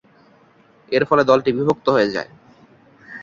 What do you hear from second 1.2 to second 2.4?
দলটি বিভক্ত হয়ে যায়।